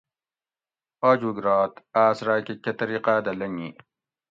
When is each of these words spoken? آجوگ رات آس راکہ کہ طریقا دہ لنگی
آجوگ 1.09 1.37
رات 1.45 1.73
آس 2.05 2.17
راکہ 2.27 2.53
کہ 2.63 2.71
طریقا 2.79 3.13
دہ 3.25 3.31
لنگی 3.39 3.69